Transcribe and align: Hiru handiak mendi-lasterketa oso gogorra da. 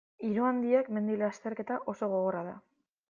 Hiru 0.27 0.45
handiak 0.51 0.89
mendi-lasterketa 0.97 1.77
oso 1.95 2.11
gogorra 2.15 2.43
da. 2.49 2.57